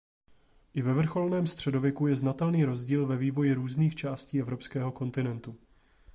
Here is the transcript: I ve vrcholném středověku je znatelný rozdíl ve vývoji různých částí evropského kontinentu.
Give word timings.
I 0.73 0.81
ve 0.81 0.93
vrcholném 0.93 1.47
středověku 1.47 2.07
je 2.07 2.15
znatelný 2.15 2.65
rozdíl 2.65 3.05
ve 3.05 3.17
vývoji 3.17 3.53
různých 3.53 3.95
částí 3.95 4.39
evropského 4.39 4.91
kontinentu. 4.91 5.55